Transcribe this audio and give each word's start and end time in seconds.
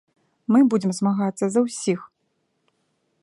Мы 0.53 0.59
будзем 0.71 0.91
змагацца 0.99 1.45
за 1.55 1.59
ўсіх. 1.65 1.99